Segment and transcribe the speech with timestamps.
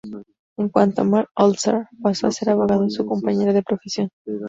[0.57, 4.09] En cuanto a Mark Holzer, pasó a ser abogado de su compañera de profesión.